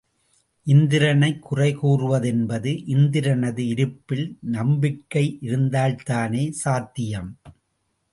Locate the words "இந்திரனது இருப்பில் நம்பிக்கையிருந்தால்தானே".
2.87-6.49